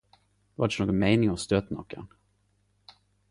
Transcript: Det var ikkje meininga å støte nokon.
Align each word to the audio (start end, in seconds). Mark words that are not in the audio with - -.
Det 0.55 0.61
var 0.63 0.71
ikkje 0.71 0.95
meininga 1.01 1.35
å 1.35 1.43
støte 1.43 1.77
nokon. 1.77 2.09